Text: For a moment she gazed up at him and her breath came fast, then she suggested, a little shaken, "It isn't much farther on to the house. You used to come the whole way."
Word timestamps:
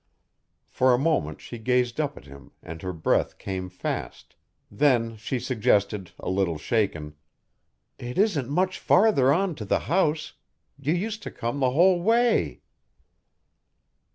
For 0.65 0.95
a 0.95 0.97
moment 0.97 1.41
she 1.41 1.59
gazed 1.59 1.99
up 2.01 2.17
at 2.17 2.25
him 2.25 2.49
and 2.63 2.81
her 2.81 2.91
breath 2.91 3.37
came 3.37 3.69
fast, 3.69 4.35
then 4.71 5.15
she 5.15 5.39
suggested, 5.39 6.09
a 6.17 6.27
little 6.27 6.57
shaken, 6.57 7.13
"It 7.99 8.17
isn't 8.17 8.49
much 8.49 8.79
farther 8.79 9.31
on 9.31 9.53
to 9.53 9.63
the 9.63 9.81
house. 9.81 10.33
You 10.79 10.95
used 10.95 11.21
to 11.21 11.29
come 11.29 11.59
the 11.59 11.69
whole 11.69 12.01
way." 12.01 12.61